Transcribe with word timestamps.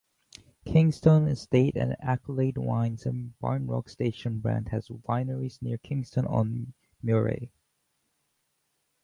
Kingston 0.65 1.27
Estate 1.27 1.75
and 1.75 1.95
Accolade 1.99 2.57
Wines' 2.57 3.03
Banrock 3.39 3.87
Station 3.87 4.39
brand 4.39 4.69
have 4.69 4.85
wineries 5.07 5.61
near 5.61 5.77
Kingston 5.77 6.25
On 6.25 6.73
Murray. 7.03 7.51